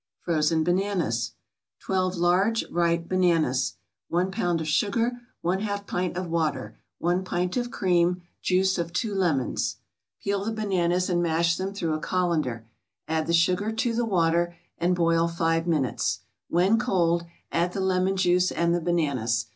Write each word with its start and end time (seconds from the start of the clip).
FROZEN 0.21 0.63
BANANAS 0.63 1.33
12 1.81 2.15
large 2.15 2.65
ripe 2.71 3.07
bananas 3.07 3.75
1 4.07 4.31
pound 4.31 4.59
of 4.59 4.67
sugar 4.67 5.11
1/2 5.45 5.85
pint 5.85 6.17
of 6.17 6.25
water 6.27 6.75
1 6.97 7.23
pint 7.23 7.55
of 7.55 7.69
cream 7.69 8.23
Juice 8.41 8.79
of 8.79 8.93
two 8.93 9.13
lemons 9.13 9.75
Peel 10.19 10.43
the 10.43 10.51
bananas 10.51 11.07
and 11.07 11.21
mash 11.21 11.55
them 11.55 11.71
through 11.71 11.93
a 11.93 11.99
colander. 11.99 12.65
Add 13.07 13.27
the 13.27 13.33
sugar 13.33 13.71
to 13.71 13.93
the 13.93 14.03
water, 14.03 14.55
and 14.79 14.95
boil 14.95 15.27
five 15.27 15.67
minutes; 15.67 16.21
when 16.47 16.79
cold, 16.79 17.27
add 17.51 17.73
the 17.73 17.79
lemon 17.79 18.17
juice 18.17 18.49
and 18.51 18.73
the 18.73 18.81
bananas. 18.81 19.45